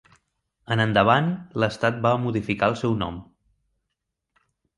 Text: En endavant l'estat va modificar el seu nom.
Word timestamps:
En 0.75 0.79
endavant 0.85 1.29
l'estat 1.63 1.99
va 2.07 2.15
modificar 2.25 2.71
el 2.73 2.79
seu 2.81 2.97
nom. 3.03 3.21